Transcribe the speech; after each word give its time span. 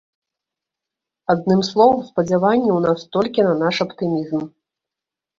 Адным 1.33 1.59
словам, 1.67 1.99
спадзяванні 2.07 2.71
ў 2.75 2.79
нас 2.85 2.99
толькі 3.17 3.45
на 3.49 3.53
наш 3.61 3.75
аптымізм. 3.85 4.39